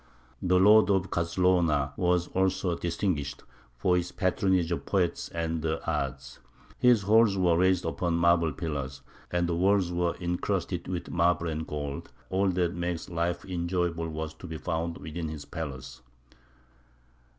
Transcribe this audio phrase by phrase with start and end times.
[0.41, 3.43] The lord of Cazlona was also distinguished
[3.77, 6.39] for his patronage of poets and the arts;
[6.79, 11.67] his halls were raised upon marble pillars, and the walls were encrusted with marble and
[11.67, 16.01] gold; all that makes life enjoyable was to be found within his palace.